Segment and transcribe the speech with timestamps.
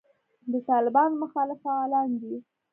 [0.51, 2.35] د طالبانو مخالف فعالان دي.